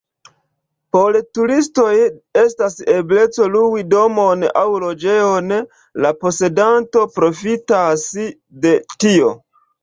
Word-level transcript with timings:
Por 0.95 1.17
turistoj 1.37 1.89
estas 2.43 2.77
ebleco 2.93 3.49
lui 3.55 3.83
domon 3.91 4.47
aŭ 4.63 4.65
loĝejon, 4.85 5.53
la 6.07 6.13
posedanto 6.25 7.05
profitas 7.19 8.07
de 8.67 8.75
tio. 9.05 9.31